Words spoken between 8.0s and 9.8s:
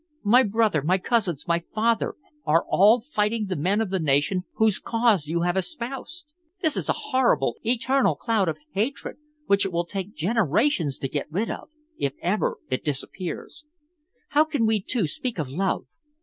cloud of hatred which it